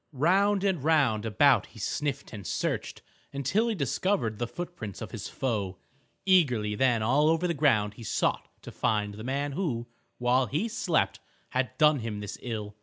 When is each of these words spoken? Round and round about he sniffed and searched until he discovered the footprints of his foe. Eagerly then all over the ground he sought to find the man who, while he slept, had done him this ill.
Round 0.13 0.63
and 0.63 0.83
round 0.83 1.27
about 1.27 1.67
he 1.67 1.77
sniffed 1.77 2.33
and 2.33 2.47
searched 2.47 3.03
until 3.31 3.67
he 3.67 3.75
discovered 3.75 4.39
the 4.39 4.47
footprints 4.47 4.99
of 4.99 5.11
his 5.11 5.29
foe. 5.29 5.77
Eagerly 6.25 6.73
then 6.73 7.03
all 7.03 7.29
over 7.29 7.45
the 7.47 7.53
ground 7.53 7.93
he 7.93 8.03
sought 8.03 8.47
to 8.63 8.71
find 8.71 9.13
the 9.13 9.23
man 9.23 9.51
who, 9.51 9.85
while 10.17 10.47
he 10.47 10.67
slept, 10.67 11.19
had 11.49 11.77
done 11.77 11.99
him 11.99 12.19
this 12.19 12.39
ill. 12.41 12.75